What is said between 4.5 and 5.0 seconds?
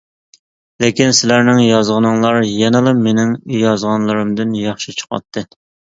ياخشى